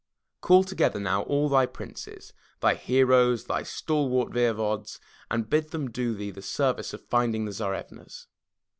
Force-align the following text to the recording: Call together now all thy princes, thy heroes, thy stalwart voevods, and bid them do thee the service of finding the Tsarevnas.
Call 0.41 0.63
together 0.63 0.99
now 0.99 1.21
all 1.21 1.47
thy 1.47 1.67
princes, 1.67 2.33
thy 2.59 2.73
heroes, 2.73 3.43
thy 3.45 3.61
stalwart 3.61 4.31
voevods, 4.33 4.97
and 5.29 5.47
bid 5.47 5.69
them 5.69 5.91
do 5.91 6.15
thee 6.15 6.31
the 6.31 6.41
service 6.41 6.91
of 6.91 7.05
finding 7.05 7.45
the 7.45 7.51
Tsarevnas. 7.51 8.25